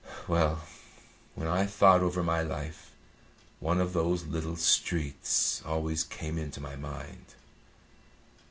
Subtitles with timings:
[0.27, 0.63] Well,
[1.35, 2.89] when I thought over my life,
[3.59, 7.35] one of those little streets always came into my mind.